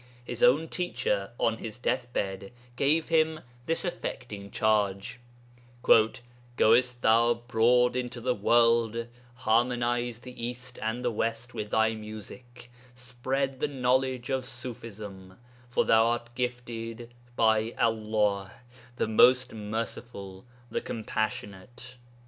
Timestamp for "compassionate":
20.83-21.97